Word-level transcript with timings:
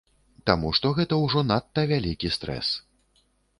Таму 0.49 0.71
што 0.77 0.93
гэта 0.99 1.19
ўжо 1.25 1.45
надта 1.51 1.85
вялікі 1.93 2.35
стрэс. 2.39 2.75